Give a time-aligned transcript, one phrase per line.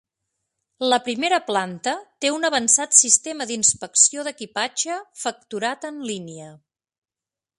[0.91, 1.93] La primera planta
[2.25, 6.49] té un avançat sistema d'inspecció d'equipatge facturat en línia.